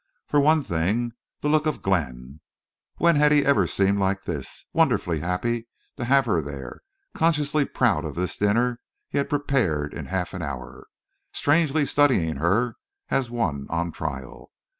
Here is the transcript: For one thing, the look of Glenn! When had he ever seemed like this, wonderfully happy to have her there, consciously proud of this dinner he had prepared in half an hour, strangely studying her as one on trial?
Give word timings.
For 0.25 0.41
one 0.41 0.63
thing, 0.63 1.11
the 1.41 1.47
look 1.47 1.67
of 1.67 1.83
Glenn! 1.83 2.39
When 2.95 3.17
had 3.17 3.31
he 3.31 3.45
ever 3.45 3.67
seemed 3.67 3.99
like 3.99 4.23
this, 4.23 4.65
wonderfully 4.73 5.19
happy 5.19 5.67
to 5.97 6.05
have 6.05 6.25
her 6.25 6.41
there, 6.41 6.81
consciously 7.13 7.65
proud 7.65 8.03
of 8.03 8.15
this 8.15 8.35
dinner 8.35 8.79
he 9.09 9.19
had 9.19 9.29
prepared 9.29 9.93
in 9.93 10.07
half 10.07 10.33
an 10.33 10.41
hour, 10.41 10.87
strangely 11.33 11.85
studying 11.85 12.37
her 12.37 12.77
as 13.11 13.29
one 13.29 13.67
on 13.69 13.91
trial? 13.91 14.49